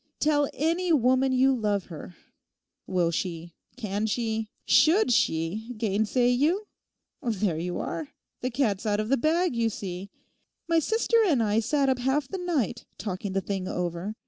Tell 0.19 0.49
any 0.55 0.91
woman 0.91 1.31
you 1.31 1.53
love 1.55 1.83
her; 1.89 2.15
will 2.87 3.11
she, 3.11 3.53
can 3.77 4.07
she, 4.07 4.49
should 4.65 5.11
she, 5.11 5.75
gainsay 5.77 6.29
you? 6.29 6.65
There 7.21 7.59
you 7.59 7.77
are. 7.77 8.07
The 8.41 8.49
cat's 8.49 8.87
out 8.87 8.99
of 8.99 9.09
the 9.09 9.17
bag, 9.17 9.55
you 9.55 9.69
see. 9.69 10.09
My 10.67 10.79
sister 10.79 11.17
and 11.27 11.43
I 11.43 11.59
sat 11.59 11.87
up 11.87 11.99
half 11.99 12.27
the 12.27 12.39
night 12.39 12.87
talking 12.97 13.33
the 13.33 13.41
thing 13.41 13.67
over. 13.67 14.15